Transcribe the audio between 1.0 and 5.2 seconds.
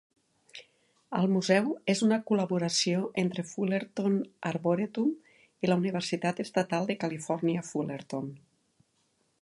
El museu és una col·laboració entre Fullerton Arboretum